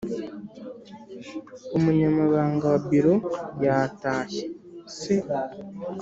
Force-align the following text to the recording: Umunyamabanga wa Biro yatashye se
Umunyamabanga 1.77 2.65
wa 2.71 2.79
Biro 2.87 3.15
yatashye 3.65 4.43
se 4.97 5.15